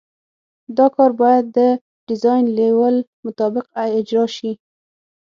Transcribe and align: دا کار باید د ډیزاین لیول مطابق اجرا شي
دا 0.77 0.85
کار 0.95 1.11
باید 1.21 1.45
د 1.57 1.59
ډیزاین 2.07 2.45
لیول 2.57 2.95
مطابق 3.25 3.65
اجرا 3.99 4.25
شي 4.37 4.51